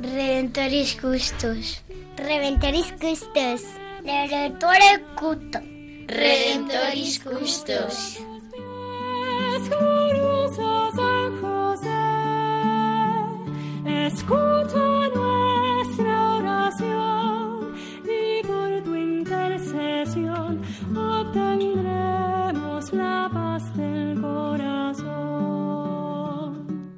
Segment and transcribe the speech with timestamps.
[0.00, 1.84] Redentoris Custos.
[2.16, 3.62] Redentoris Custos.
[4.02, 5.60] Redentore Cuto.
[6.08, 8.18] Redentoris Custos.
[14.28, 14.97] San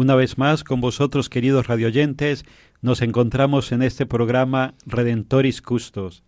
[0.00, 2.44] Una vez más, con vosotros, queridos radioyentes,
[2.82, 6.22] nos encontramos en este programa Redentoris Custos,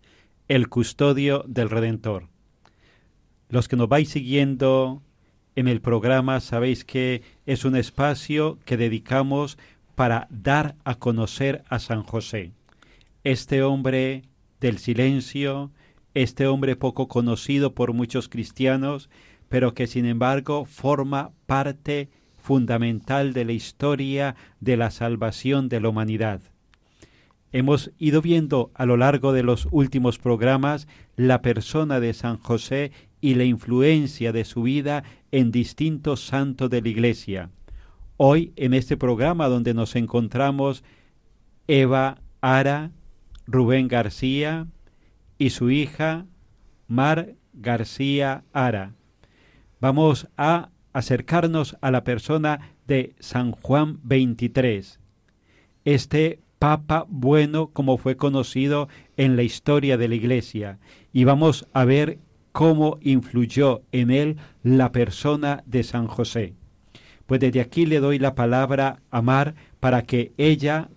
[0.48, 2.26] el custodio del Redentor.
[3.48, 5.04] Los que nos vais siguiendo
[5.54, 9.56] en el programa sabéis que es un espacio que dedicamos
[9.94, 12.50] para dar a conocer a San José,
[13.22, 14.22] este hombre
[14.58, 15.70] del silencio,
[16.14, 19.10] este hombre poco conocido por muchos cristianos,
[19.48, 22.08] pero que sin embargo forma parte
[22.40, 26.40] fundamental de la historia de la salvación de la humanidad.
[27.52, 30.86] Hemos ido viendo a lo largo de los últimos programas
[31.16, 35.02] la persona de San José y la influencia de su vida
[35.32, 37.50] en distintos santos de la Iglesia.
[38.16, 40.84] Hoy, en este programa donde nos encontramos
[41.66, 42.92] Eva Ara,
[43.46, 44.66] Rubén García
[45.38, 46.26] y su hija
[46.86, 48.94] Mar García Ara,
[49.80, 54.98] vamos a acercarnos a la persona de San Juan XXIII,
[55.84, 60.78] este Papa bueno como fue conocido en la historia de la Iglesia,
[61.12, 62.18] y vamos a ver
[62.52, 66.54] cómo influyó en él la persona de San José.
[67.26, 70.90] Pues desde aquí le doy la palabra a Mar para que ella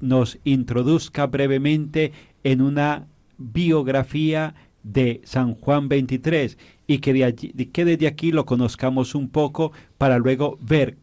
[0.00, 2.12] nos introduzca brevemente
[2.44, 3.06] en una
[3.38, 9.28] biografía de San Juan 23 y que, de allí, que desde aquí lo conozcamos un
[9.28, 10.96] poco para luego ver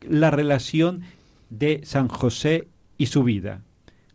[0.00, 1.02] la relación
[1.50, 3.62] de San José y su vida.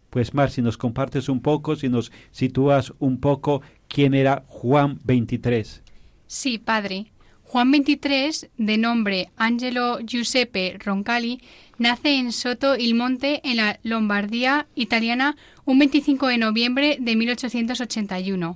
[0.10, 5.00] Pues Mar, si nos compartes un poco, si nos sitúas un poco quién era Juan
[5.04, 5.84] 23.
[6.28, 7.12] Sí, padre.
[7.52, 11.42] Juan 23, de nombre Angelo Giuseppe Roncalli,
[11.80, 18.56] nace en Soto il Monte, en la Lombardía italiana, un 25 de noviembre de 1881.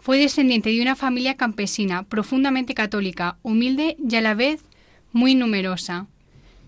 [0.00, 4.64] Fue descendiente de una familia campesina, profundamente católica, humilde y a la vez
[5.12, 6.08] muy numerosa.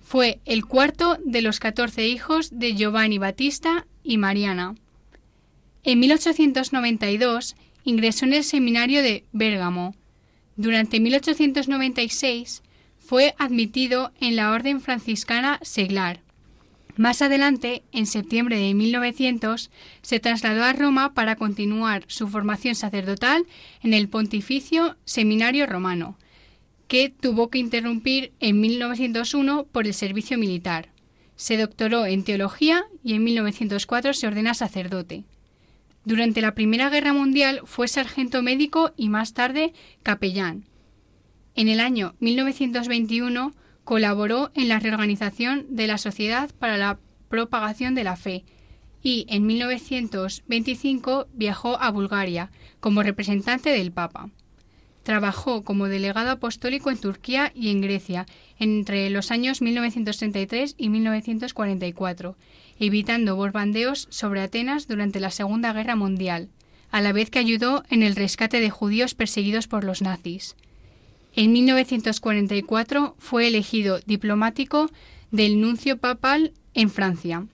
[0.04, 4.76] Fue el cuarto de los catorce hijos de Giovanni Battista y Mariana.
[5.82, 9.96] En 1892 ingresó en el seminario de Bérgamo.
[10.56, 12.62] Durante 1896
[12.98, 16.20] fue admitido en la Orden Franciscana Seglar.
[16.96, 23.44] Más adelante, en septiembre de 1900, se trasladó a Roma para continuar su formación sacerdotal
[23.82, 26.16] en el Pontificio Seminario Romano,
[26.88, 30.88] que tuvo que interrumpir en 1901 por el servicio militar.
[31.36, 35.24] Se doctoró en teología y en 1904 se ordena sacerdote.
[36.06, 39.72] Durante la Primera Guerra Mundial fue sargento médico y más tarde
[40.04, 40.64] capellán.
[41.56, 48.04] En el año 1921 colaboró en la reorganización de la Sociedad para la Propagación de
[48.04, 48.44] la Fe
[49.02, 54.30] y en 1925 viajó a Bulgaria como representante del Papa.
[55.06, 58.26] Trabajó como delegado apostólico en Turquía y en Grecia
[58.58, 62.36] entre los años 1933 y 1944,
[62.80, 66.48] evitando bombardeos sobre Atenas durante la Segunda Guerra Mundial,
[66.90, 70.56] a la vez que ayudó en el rescate de judíos perseguidos por los nazis.
[71.36, 74.90] En 1944 fue elegido diplomático
[75.30, 77.46] del nuncio papal en Francia.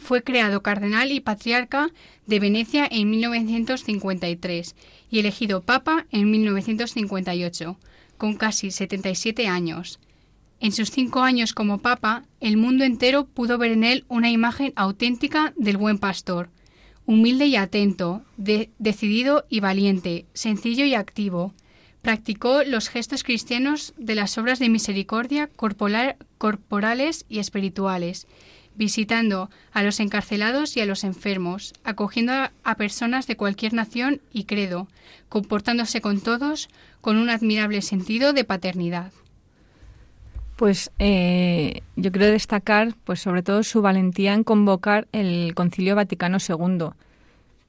[0.00, 1.90] Fue creado cardenal y patriarca
[2.26, 4.74] de Venecia en 1953
[5.10, 7.78] y elegido papa en 1958,
[8.16, 10.00] con casi 77 años.
[10.58, 14.72] En sus cinco años como papa, el mundo entero pudo ver en él una imagen
[14.74, 16.48] auténtica del buen pastor,
[17.04, 21.54] humilde y atento, decidido y valiente, sencillo y activo.
[22.02, 25.50] Practicó los gestos cristianos de las obras de misericordia
[26.38, 28.26] corporales y espirituales,
[28.74, 34.44] visitando a los encarcelados y a los enfermos, acogiendo a personas de cualquier nación y
[34.44, 34.88] credo,
[35.28, 36.68] comportándose con todos
[37.00, 39.12] con un admirable sentido de paternidad.
[40.56, 46.36] Pues eh, yo quiero destacar, pues sobre todo su valentía en convocar el Concilio Vaticano
[46.36, 46.90] II,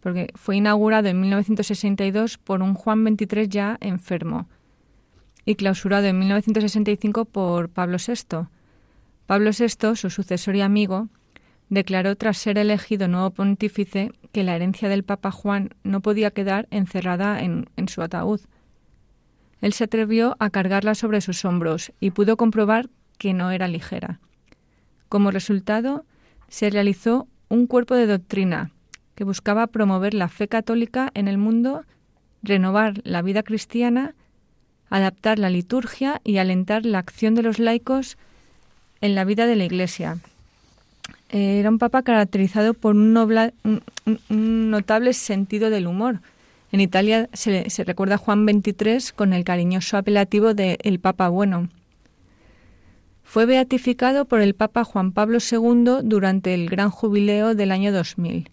[0.02, 4.48] porque fue inaugurado en 1962 por un Juan XXIII ya enfermo
[5.46, 8.48] y clausurado en 1965 por Pablo VI.
[9.32, 11.08] Pablo VI, su sucesor y amigo,
[11.70, 16.68] declaró tras ser elegido nuevo pontífice que la herencia del Papa Juan no podía quedar
[16.70, 18.42] encerrada en su ataúd
[19.62, 24.20] él se atrevió a cargarla sobre sus hombros y pudo comprobar que no era ligera.
[25.08, 26.04] Como resultado,
[26.50, 28.72] se realizó un cuerpo de doctrina
[29.16, 31.86] que buscaba promover la fe católica en el mundo,
[32.42, 34.16] renovar la vida cristiana,
[34.90, 38.18] adaptar la liturgia y alentar la acción de los laicos
[39.02, 40.18] en la vida de la Iglesia.
[41.30, 43.14] Era un papa caracterizado por un,
[44.70, 46.22] notable sentido del humor,
[46.72, 51.68] en Italia se, recuerda a Juan XXIII con el cariñoso apelativo de el Papa Bueno.
[53.24, 58.50] Fue beatificado por el Papa Juan Pablo II durante el gran jubileo del año 2000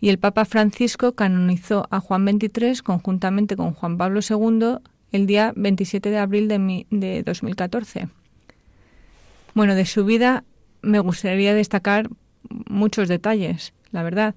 [0.00, 4.78] y el Papa Francisco canonizó a Juan XXIII conjuntamente con Juan Pablo II
[5.12, 8.08] el día 27 de abril de, de 2014.
[9.54, 10.44] Bueno, de su vida
[10.82, 12.10] me gustaría destacar
[12.68, 14.34] muchos detalles, la verdad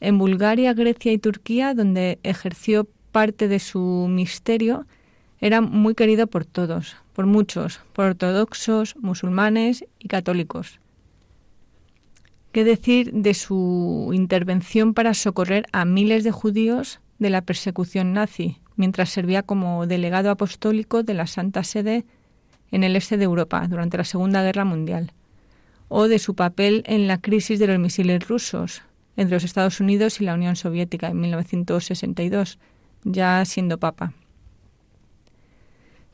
[0.00, 4.86] en Bulgaria, Grecia y Turquía, donde ejerció parte de su misterio,
[5.40, 10.80] era muy querido por todos, por muchos, por ortodoxos, musulmanes y católicos.
[12.52, 18.58] ¿Qué decir de su intervención para socorrer a miles de judíos de la persecución nazi,
[18.76, 22.04] mientras servía como delegado apostólico de la Santa Sede
[22.70, 25.12] en el este de Europa durante la Segunda Guerra Mundial?
[25.88, 28.82] ¿O de su papel en la crisis de los misiles rusos,
[29.16, 32.58] entre los Estados Unidos y la Unión Soviética en 1962,
[33.04, 34.12] ya siendo papa.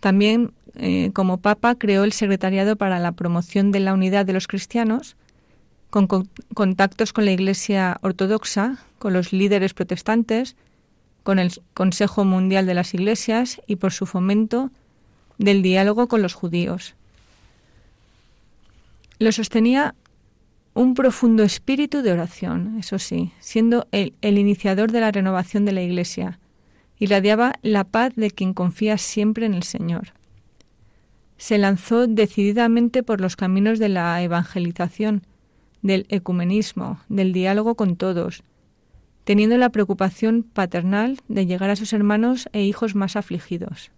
[0.00, 4.46] También, eh, como papa, creó el Secretariado para la Promoción de la Unidad de los
[4.46, 5.16] Cristianos,
[5.90, 6.08] con
[6.54, 10.56] contactos con la Iglesia Ortodoxa, con los líderes protestantes,
[11.22, 14.70] con el Consejo Mundial de las Iglesias y por su fomento
[15.38, 16.94] del diálogo con los judíos.
[19.18, 19.94] Lo sostenía
[20.74, 25.72] un profundo espíritu de oración, eso sí, siendo el, el iniciador de la renovación de
[25.72, 26.38] la Iglesia,
[26.98, 30.12] irradiaba la paz de quien confía siempre en el Señor.
[31.38, 35.22] Se lanzó decididamente por los caminos de la evangelización,
[35.80, 38.42] del ecumenismo, del diálogo con todos,
[39.24, 43.90] teniendo la preocupación paternal de llegar a sus hermanos e hijos más afligidos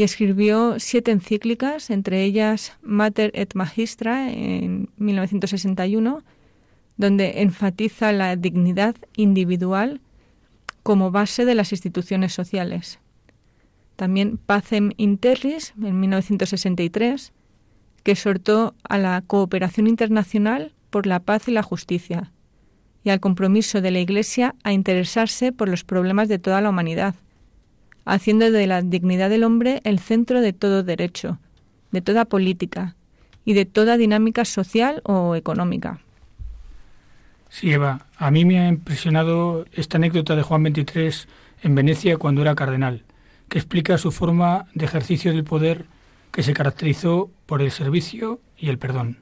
[0.00, 6.24] y escribió siete encíclicas, entre ellas Mater et Magistra en 1961,
[6.96, 10.00] donde enfatiza la dignidad individual
[10.82, 12.98] como base de las instituciones sociales.
[13.96, 17.34] También Pacem Interris en 1963,
[18.02, 22.32] que exhortó a la cooperación internacional por la paz y la justicia,
[23.04, 27.16] y al compromiso de la Iglesia a interesarse por los problemas de toda la humanidad,
[28.04, 31.38] haciendo de la dignidad del hombre el centro de todo derecho,
[31.90, 32.96] de toda política
[33.44, 36.00] y de toda dinámica social o económica.
[37.48, 41.28] Sí, Eva, a mí me ha impresionado esta anécdota de Juan XXIII
[41.62, 43.02] en Venecia cuando era cardenal,
[43.48, 45.86] que explica su forma de ejercicio del poder
[46.30, 49.18] que se caracterizó por el servicio y el perdón.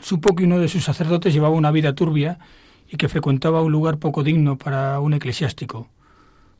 [0.00, 2.38] Supo que uno de sus sacerdotes llevaba una vida turbia
[2.88, 5.88] y que frecuentaba un lugar poco digno para un eclesiástico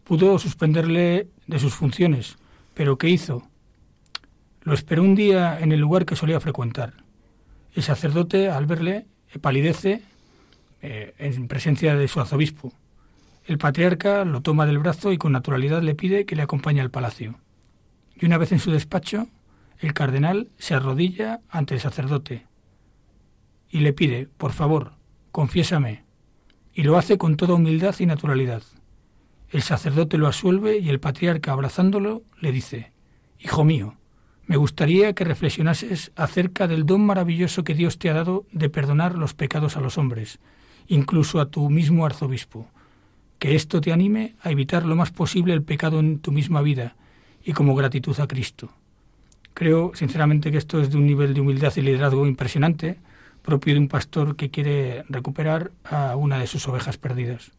[0.06, 2.36] pudo suspenderle de sus funciones,
[2.74, 3.48] pero ¿qué hizo?
[4.62, 6.94] Lo esperó un día en el lugar que solía frecuentar.
[7.74, 9.06] El sacerdote, al verle,
[9.40, 10.02] palidece
[10.80, 12.72] eh, en presencia de su arzobispo.
[13.46, 16.90] El patriarca lo toma del brazo y con naturalidad le pide que le acompañe al
[16.90, 17.40] palacio.
[18.14, 19.26] Y una vez en su despacho,
[19.80, 22.46] el cardenal se arrodilla ante el sacerdote
[23.70, 24.92] y le pide, por favor,
[25.32, 26.04] confiésame.
[26.72, 28.62] Y lo hace con toda humildad y naturalidad
[29.50, 32.92] El sacerdote lo asuelve y el patriarca, abrazándolo, le dice,
[33.38, 33.96] Hijo mío,
[34.46, 39.16] me gustaría que reflexionases acerca del don maravilloso que Dios te ha dado de perdonar
[39.16, 40.38] los pecados a los hombres,
[40.88, 42.68] incluso a tu mismo arzobispo.
[43.38, 46.96] Que esto te anime a evitar lo más posible el pecado en tu misma vida
[47.44, 48.70] y como gratitud a Cristo.
[49.54, 52.98] Creo, sinceramente, que esto es de un nivel de humildad y liderazgo impresionante,
[53.42, 57.52] propio de un pastor que quiere recuperar a una de sus ovejas perdidas.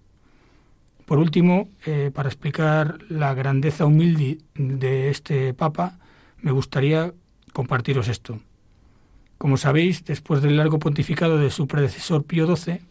[1.08, 6.00] Por último, eh, para explicar la grandeza humilde de este Papa,
[6.42, 7.14] me gustaría
[7.54, 8.42] compartiros esto.
[9.38, 12.82] Como sabéis, después del largo pontificado de su predecesor Pío XII,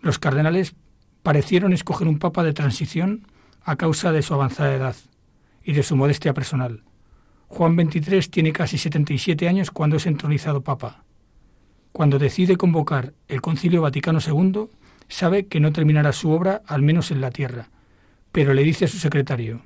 [0.00, 0.74] los cardenales
[1.22, 3.28] parecieron escoger un papa de transición
[3.62, 4.96] a causa de su avanzada edad
[5.62, 6.82] y de su modestia personal.
[7.46, 11.04] Juan XXIII tiene casi 77 años cuando es entronizado papa.
[11.92, 14.66] Cuando decide convocar el Concilio Vaticano II,
[15.08, 17.70] sabe que no terminará su obra, al menos en la tierra,
[18.32, 19.62] pero le dice a su secretario,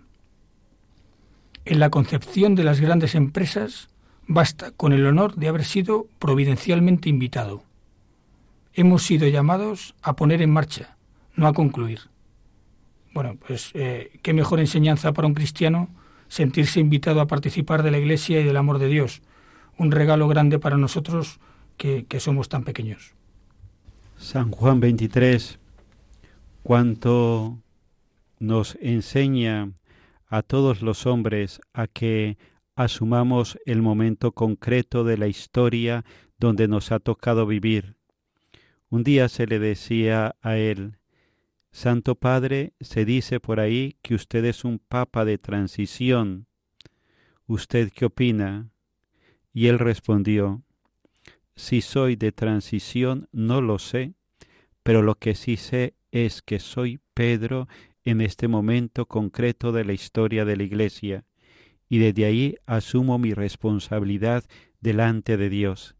[1.66, 3.88] en la concepción de las grandes empresas
[4.28, 7.64] basta con el honor de haber sido providencialmente invitado.
[8.73, 10.97] Hemos sido llamados a poner en marcha,
[11.35, 12.02] no a concluir.
[13.12, 15.88] Bueno, pues eh, qué mejor enseñanza para un cristiano
[16.28, 19.23] sentirse invitado a participar de la Iglesia y del amor de Dios,
[19.76, 21.40] un regalo grande para nosotros
[21.76, 23.14] que, que somos tan pequeños.
[24.18, 25.58] San Juan 23,
[26.62, 27.62] cuánto
[28.38, 29.73] nos enseña
[30.26, 32.38] a todos los hombres a que
[32.75, 36.04] asumamos el momento concreto de la historia
[36.38, 37.96] donde nos ha tocado vivir.
[38.88, 40.96] Un día se le decía a él,
[41.70, 46.46] Santo Padre, se dice por ahí que usted es un papa de transición.
[47.46, 48.70] ¿Usted qué opina?
[49.52, 50.62] Y él respondió,
[51.56, 54.14] si soy de transición no lo sé,
[54.82, 57.66] pero lo que sí sé es que soy Pedro
[58.04, 61.25] en este momento concreto de la historia de la Iglesia,
[61.88, 64.44] y desde ahí asumo mi responsabilidad
[64.80, 65.96] delante de Dios.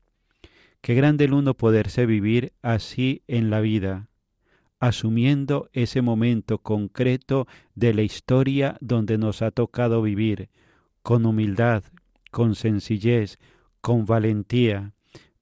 [0.81, 4.09] Qué grande el uno poderse vivir así en la vida,
[4.79, 10.51] asumiendo ese momento concreto de la historia donde nos ha tocado vivir,
[11.03, 11.83] con humildad,
[12.31, 13.39] con sencillez,
[13.81, 14.93] con valentía,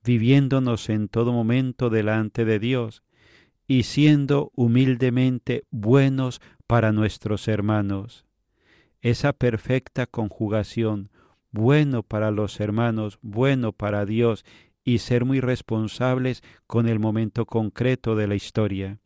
[0.05, 3.03] viviéndonos en todo momento delante de Dios,
[3.67, 8.27] y siendo humildemente buenos para nuestros hermanos.
[9.01, 11.11] Esa perfecta conjugación,
[11.51, 14.45] bueno para los hermanos, bueno para Dios,
[14.85, 18.99] y ser muy responsables con el momento concreto de la historia.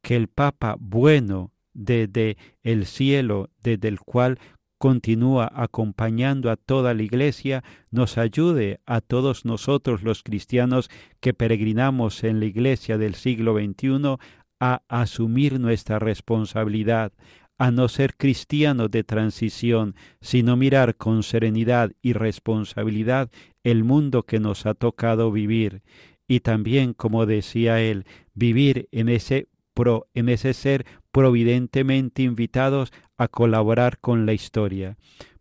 [0.00, 4.38] Que el Papa bueno desde el cielo, desde el cual
[4.82, 7.62] continúa acompañando a toda la Iglesia,
[7.92, 14.16] nos ayude a todos nosotros los cristianos que peregrinamos en la Iglesia del siglo XXI
[14.58, 17.12] a asumir nuestra responsabilidad,
[17.58, 23.30] a no ser cristianos de transición, sino mirar con serenidad y responsabilidad
[23.62, 25.82] el mundo que nos ha tocado vivir,
[26.26, 32.90] y también, como decía él, vivir en ese pro, en ese ser providentemente invitados
[33.22, 34.96] a colaborar con la historia.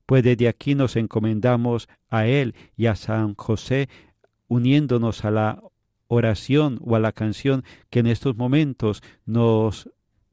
[0.05, 3.89] Pues desde aquí nos encomendamos a Él y a San José,
[4.47, 5.63] uniéndonos a la
[6.07, 9.89] oración o a la canción que en estos momentos nos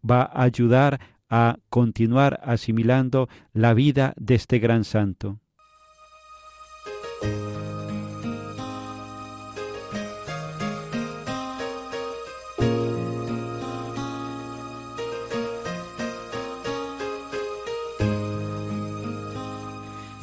[0.08, 1.00] va a ayudar
[1.30, 5.38] a continuar asimilando la vida de este gran santo.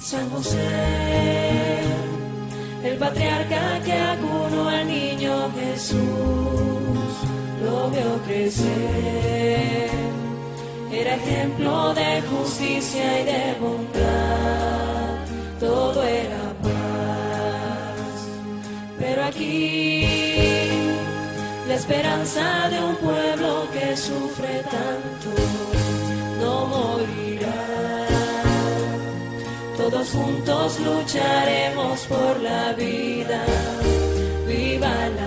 [0.05, 0.59] San José,
[2.83, 5.97] el patriarca que acunó al niño Jesús,
[7.63, 9.89] lo vio crecer,
[10.91, 15.25] era ejemplo de justicia y de bondad,
[15.59, 18.27] todo era paz.
[18.99, 20.05] Pero aquí,
[21.67, 25.54] la esperanza de un pueblo que sufre tanto,
[30.11, 33.43] juntos lucharemos por la vida.
[34.47, 35.24] Viva la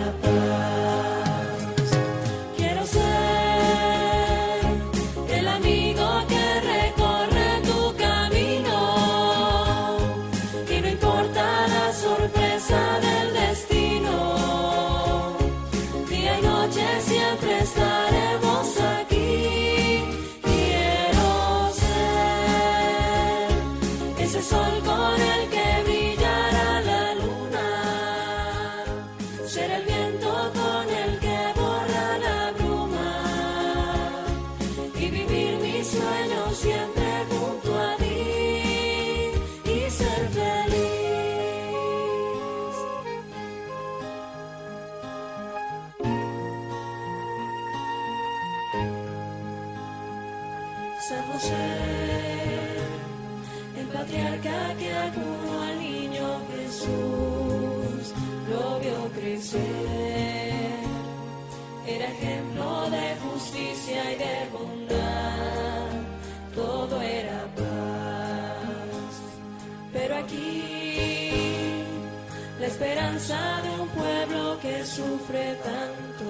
[72.78, 76.26] esperanza de un pueblo que sufre tanto,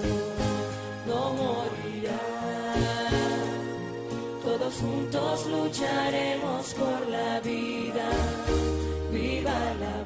[1.05, 2.25] no morirá.
[4.43, 8.09] Todos juntos lucharemos por la vida,
[9.11, 9.98] viva la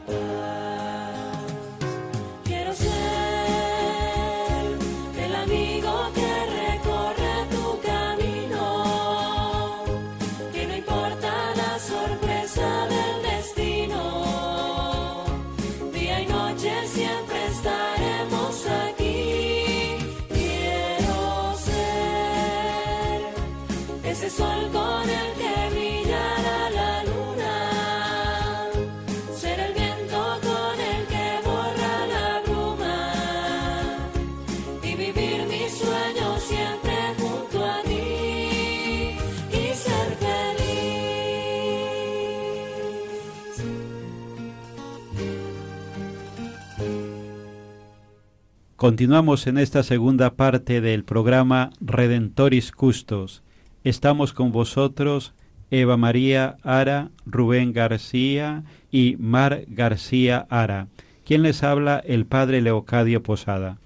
[48.84, 53.42] Continuamos en esta segunda parte del programa Redentoris Custos.
[53.86, 55.34] Estamos con vosotros
[55.72, 60.90] Eva María Ara, Rubén García y Mar García Ara.
[61.24, 63.78] Quien les habla el Padre Leocadio Posada.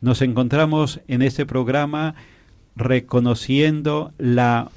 [0.00, 2.14] Nos encontramos en este programa
[2.76, 4.70] reconociendo la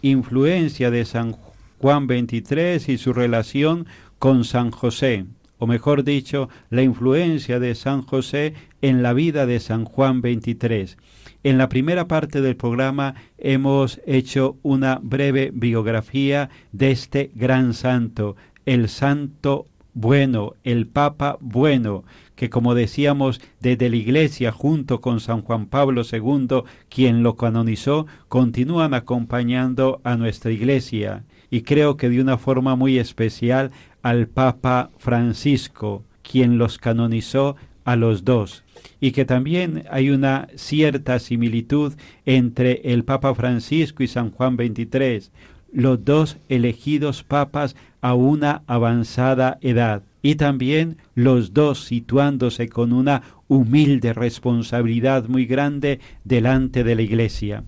[0.00, 1.36] influencia de San
[1.82, 3.84] Juan 23 y su relación
[4.18, 5.26] con San José,
[5.58, 10.96] o mejor dicho, la influencia de San José en la vida de San Juan 23.
[11.44, 18.36] En la primera parte del programa hemos hecho una breve biografía de este gran santo,
[18.66, 22.04] el santo bueno, el Papa bueno,
[22.36, 28.06] que como decíamos desde la Iglesia junto con San Juan Pablo II, quien lo canonizó,
[28.28, 34.90] continúan acompañando a nuestra Iglesia y creo que de una forma muy especial al Papa
[34.98, 38.64] Francisco, quien los canonizó a los dos
[39.00, 41.94] y que también hay una cierta similitud
[42.26, 45.30] entre el Papa Francisco y San Juan XXIII,
[45.72, 53.22] los dos elegidos papas a una avanzada edad, y también los dos situándose con una
[53.48, 57.64] humilde responsabilidad muy grande delante de la Iglesia.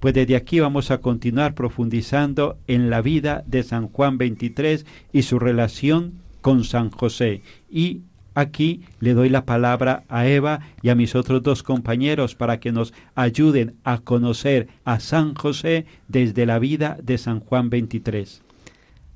[0.00, 5.22] Pues desde aquí vamos a continuar profundizando en la vida de San Juan XXIII y
[5.22, 8.02] su relación con San José y
[8.36, 12.70] Aquí le doy la palabra a Eva y a mis otros dos compañeros para que
[12.70, 18.42] nos ayuden a conocer a San José desde la vida de San Juan 23.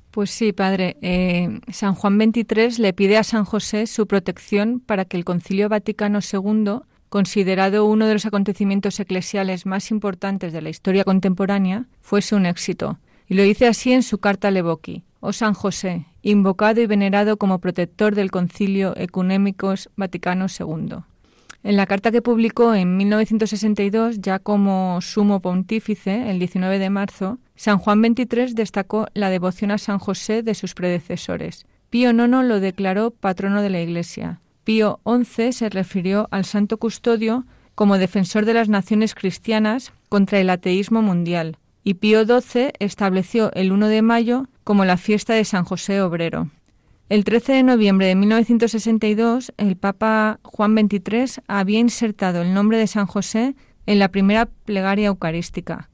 [0.09, 0.97] Pues sí, padre.
[1.03, 5.69] Eh, San Juan 23 le pide a San José su protección para que el Concilio
[5.69, 6.79] Vaticano II,
[7.09, 12.97] considerado uno de los acontecimientos eclesiales más importantes de la historia contemporánea, fuese un éxito.
[13.27, 15.03] Y lo dice así en su carta a.
[15.23, 20.95] Oh San José, invocado y venerado como protector del Concilio Ecuménicos Vaticano II.
[21.61, 27.37] En la carta que publicó en 1962, ya como sumo pontífice, el 19 de marzo,
[27.55, 31.67] San Juan XXIII destacó la devoción a San José de sus predecesores.
[31.91, 34.41] Pío IX lo declaró patrono de la Iglesia.
[34.63, 40.49] Pío XI se refirió al santo custodio como defensor de las naciones cristianas contra el
[40.49, 45.65] ateísmo mundial, y Pío XII estableció el 1 de mayo como la fiesta de San
[45.65, 46.49] José Obrero.
[47.09, 52.87] El 13 de noviembre de 1962, el Papa Juan XXIII había insertado el nombre de
[52.87, 53.53] San José
[53.85, 55.89] en la primera plegaria eucarística.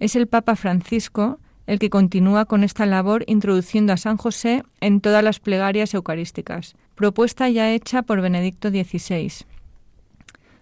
[0.00, 5.00] Es el Papa Francisco el que continúa con esta labor introduciendo a San José en
[5.00, 9.30] todas las plegarias eucarísticas, propuesta ya hecha por Benedicto XVI.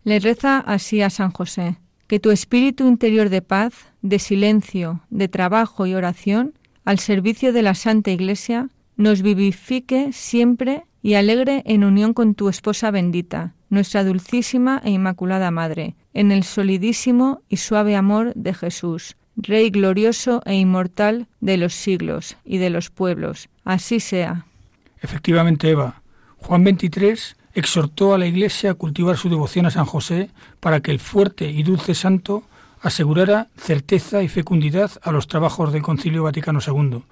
[0.05, 5.29] Le reza así a San José, que tu espíritu interior de paz, de silencio, de
[5.29, 6.53] trabajo y oración,
[6.87, 12.49] al servicio de la Santa Iglesia, nos vivifique siempre y alegre en unión con tu
[12.49, 19.16] esposa bendita, nuestra dulcísima e inmaculada Madre, en el solidísimo y suave amor de Jesús,
[19.37, 23.49] Rey glorioso e inmortal de los siglos y de los pueblos.
[23.64, 24.46] Así sea.
[25.03, 26.01] Efectivamente, Eva,
[26.38, 30.92] Juan 23 exhortó a la Iglesia a cultivar su devoción a San José para que
[30.92, 32.44] el fuerte y dulce santo
[32.81, 37.03] asegurara certeza y fecundidad a los trabajos del Concilio Vaticano II.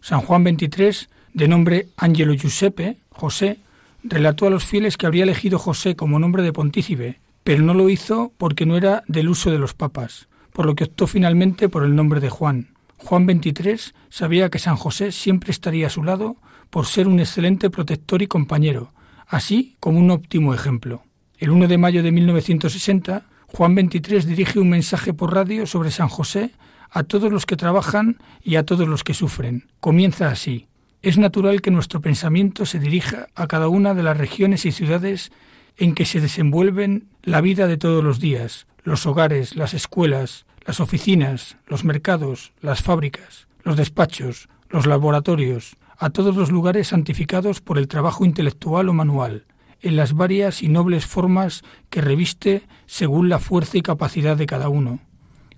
[0.00, 3.58] San Juan XXIII, de nombre Angelo Giuseppe, José,
[4.02, 7.88] relató a los fieles que habría elegido José como nombre de pontícipe, pero no lo
[7.88, 11.84] hizo porque no era del uso de los papas, por lo que optó finalmente por
[11.84, 12.68] el nombre de Juan.
[12.98, 16.36] Juan XXIII sabía que San José siempre estaría a su lado
[16.70, 18.92] por ser un excelente protector y compañero,
[19.26, 21.02] así como un óptimo ejemplo.
[21.38, 26.08] El 1 de mayo de 1960, Juan XXIII dirige un mensaje por radio sobre San
[26.08, 26.52] José
[26.90, 29.66] a todos los que trabajan y a todos los que sufren.
[29.80, 30.66] Comienza así.
[31.00, 35.32] es natural que nuestro pensamiento se dirija a cada una de las regiones y ciudades
[35.76, 40.80] en que se desenvuelven la vida de todos los días, los hogares, las escuelas, las
[40.80, 47.78] oficinas, los mercados, las fábricas, los despachos, los laboratorios, a todos los lugares santificados por
[47.78, 49.46] el trabajo intelectual o manual,
[49.80, 54.68] en las varias y nobles formas que reviste según la fuerza y capacidad de cada
[54.68, 55.00] uno.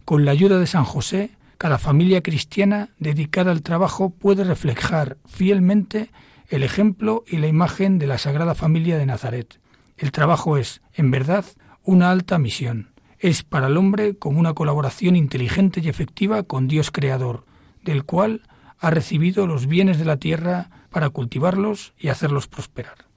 [0.04, 6.10] Con la ayuda de San José, cada familia cristiana dedicada al trabajo puede reflejar fielmente
[6.48, 9.60] el ejemplo y la imagen de la Sagrada Familia de Nazaret.
[9.96, 11.44] El trabajo es, en verdad,
[11.84, 12.88] una alta misión.
[13.18, 17.44] Es para el hombre como una colaboración inteligente y efectiva con Dios Creador,
[17.84, 18.42] del cual
[18.78, 23.09] ha recibido los bienes de la tierra para cultivarlos y hacerlos prosperar.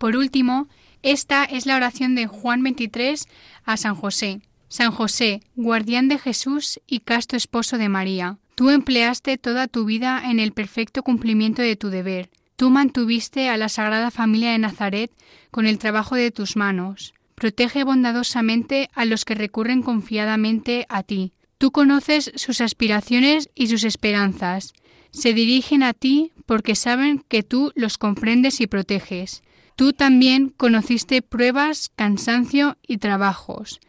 [0.00, 0.66] Por último,
[1.02, 3.28] esta es la oración de Juan 23
[3.64, 4.40] a San José.
[4.70, 10.22] San José, guardián de Jesús y casto esposo de María, tú empleaste toda tu vida
[10.24, 12.30] en el perfecto cumplimiento de tu deber.
[12.56, 15.12] Tú mantuviste a la Sagrada Familia de Nazaret
[15.50, 17.12] con el trabajo de tus manos.
[17.34, 21.34] Protege bondadosamente a los que recurren confiadamente a ti.
[21.58, 24.72] Tú conoces sus aspiraciones y sus esperanzas.
[25.10, 29.42] Se dirigen a ti porque saben que tú los comprendes y proteges.
[29.80, 33.80] Tú también conociste pruebas, cansancio y trabajos,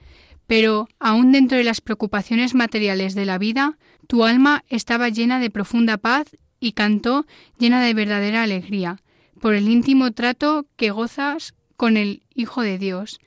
[0.48, 3.78] pero aun dentro de las preocupaciones materiales de la vida,
[4.08, 6.28] tu alma estaba llena de profunda paz
[6.62, 7.26] y cantó
[7.60, 9.02] llena de verdadera alegría,
[9.42, 13.20] por el íntimo trato que gozas con el Hijo de Dios,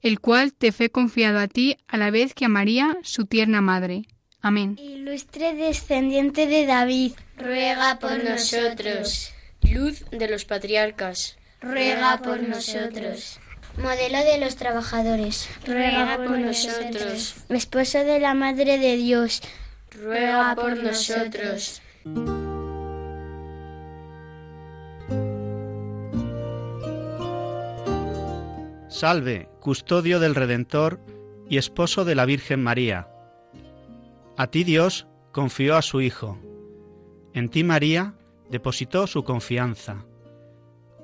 [0.00, 3.60] el cual te fue confiado a ti a la vez que a María, su tierna
[3.60, 4.06] madre.
[4.40, 4.78] Amén.
[4.80, 9.32] Ilustre descendiente de David, ruega por nosotros.
[9.62, 13.40] Luz de los patriarcas, ruega por nosotros.
[13.76, 17.34] Modelo de los trabajadores, ruega por nosotros.
[17.48, 19.40] Esposo de la Madre de Dios,
[19.90, 21.82] ruega por nosotros.
[28.88, 31.00] Salve, custodio del Redentor
[31.48, 33.08] y esposo de la Virgen María.
[34.36, 36.38] A ti Dios confió a su Hijo.
[37.32, 38.14] En ti María
[38.50, 40.04] depositó su confianza.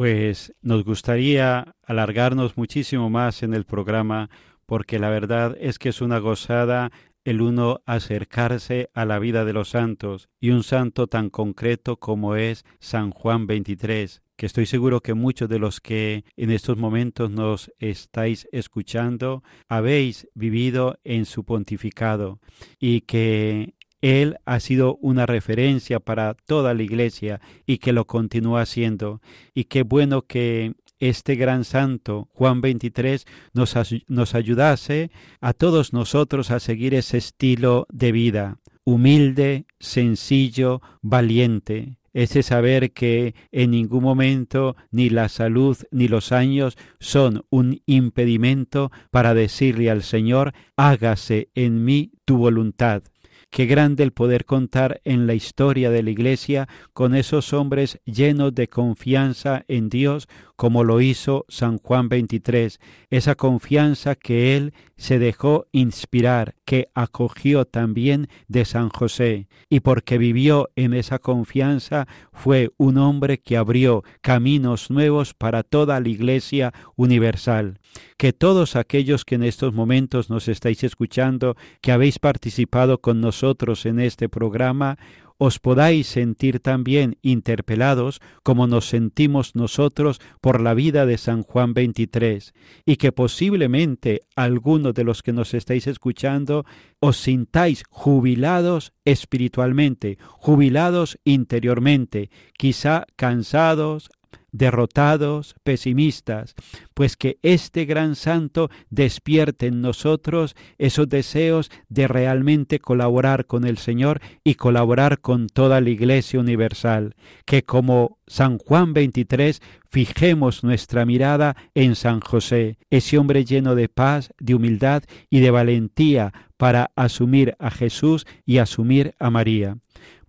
[0.00, 4.30] Pues nos gustaría alargarnos muchísimo más en el programa
[4.64, 6.90] porque la verdad es que es una gozada
[7.22, 12.34] el uno acercarse a la vida de los santos y un santo tan concreto como
[12.34, 17.30] es San Juan 23, que estoy seguro que muchos de los que en estos momentos
[17.30, 22.40] nos estáis escuchando habéis vivido en su pontificado
[22.78, 28.64] y que él ha sido una referencia para toda la iglesia y que lo continúa
[28.66, 29.20] siendo.
[29.54, 33.74] Y qué bueno que este gran santo, Juan 23, nos,
[34.06, 35.10] nos ayudase
[35.40, 43.34] a todos nosotros a seguir ese estilo de vida, humilde, sencillo, valiente, ese saber que
[43.52, 50.02] en ningún momento ni la salud ni los años son un impedimento para decirle al
[50.02, 53.02] Señor, hágase en mí tu voluntad.
[53.50, 58.54] Qué grande el poder contar en la historia de la Iglesia con esos hombres llenos
[58.54, 62.78] de confianza en Dios, como lo hizo San Juan 23,
[63.10, 70.18] esa confianza que él se dejó inspirar, que acogió también de San José, y porque
[70.18, 76.74] vivió en esa confianza, fue un hombre que abrió caminos nuevos para toda la Iglesia
[76.96, 77.78] universal.
[78.18, 83.86] Que todos aquellos que en estos momentos nos estáis escuchando, que habéis participado con nosotros
[83.86, 84.98] en este programa,
[85.42, 91.72] os podáis sentir también interpelados como nos sentimos nosotros por la vida de San Juan
[91.72, 92.52] 23
[92.84, 96.66] y que posiblemente alguno de los que nos estáis escuchando
[97.00, 104.10] os sintáis jubilados espiritualmente, jubilados interiormente, quizá cansados,
[104.52, 106.54] derrotados, pesimistas,
[106.94, 113.78] pues que este gran santo despierte en nosotros esos deseos de realmente colaborar con el
[113.78, 117.14] Señor y colaborar con toda la Iglesia universal,
[117.44, 123.88] que como San Juan 23 fijemos nuestra mirada en San José, ese hombre lleno de
[123.88, 129.78] paz, de humildad y de valentía para asumir a Jesús y asumir a María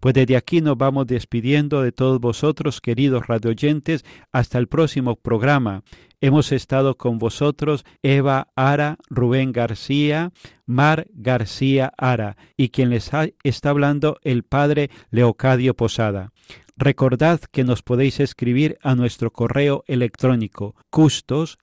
[0.02, 5.84] Pues desde aquí nos vamos despidiendo de todos vosotros, queridos radioyentes, hasta el próximo programa.
[6.22, 10.32] Hemos estado con vosotros Eva Ara, Rubén García,
[10.66, 13.12] Mar García Ara y quien les
[13.44, 16.32] está hablando el padre Leocadio Posada.
[16.82, 21.60] Recordad que nos podéis escribir a nuestro correo electrónico custos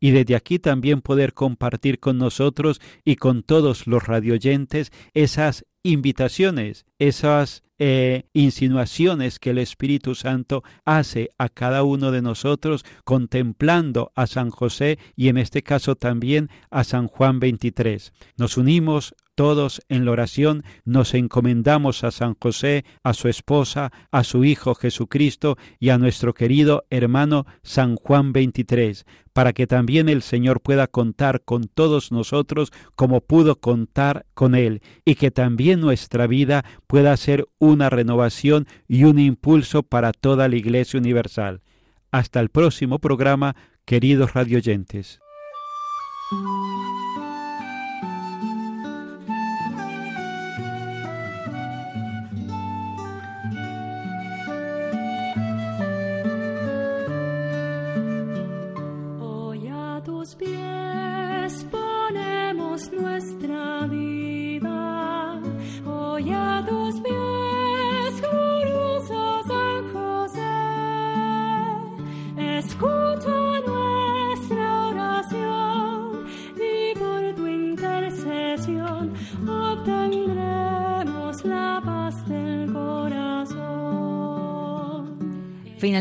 [0.00, 6.86] y desde aquí también poder compartir con nosotros y con todos los radioyentes esas invitaciones,
[6.98, 14.28] esas eh, insinuaciones que el Espíritu Santo hace a cada uno de nosotros contemplando a
[14.28, 18.12] San José y en este caso también a San Juan 23.
[18.36, 24.24] Nos unimos todos en la oración nos encomendamos a San José, a su esposa, a
[24.24, 30.22] su Hijo Jesucristo y a nuestro querido hermano San Juan 23, para que también el
[30.22, 36.26] Señor pueda contar con todos nosotros como pudo contar con Él, y que también nuestra
[36.26, 41.62] vida pueda ser una renovación y un impulso para toda la Iglesia Universal.
[42.10, 45.20] Hasta el próximo programa, queridos radioyentes.